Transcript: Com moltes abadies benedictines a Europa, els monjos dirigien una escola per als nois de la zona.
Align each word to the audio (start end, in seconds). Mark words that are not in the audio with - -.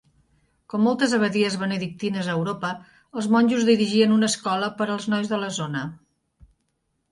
Com 0.73 0.81
moltes 0.85 1.11
abadies 1.17 1.57
benedictines 1.63 2.31
a 2.31 2.37
Europa, 2.39 2.71
els 3.21 3.29
monjos 3.37 3.69
dirigien 3.69 4.17
una 4.19 4.33
escola 4.35 4.73
per 4.83 4.91
als 4.97 5.09
nois 5.15 5.33
de 5.35 5.43
la 5.45 5.55
zona. 5.63 5.87